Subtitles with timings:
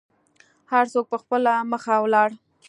[0.71, 2.35] هر څوک په خپله مخه ولاړل.